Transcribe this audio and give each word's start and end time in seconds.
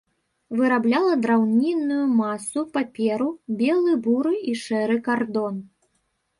Вырабляла 0.61 1.11
драўнінную 1.25 2.05
масу, 2.23 2.65
паперу, 2.79 3.29
белы, 3.61 3.91
буры 4.09 4.35
і 4.51 4.59
шэры 4.67 5.01
кардон. 5.13 5.65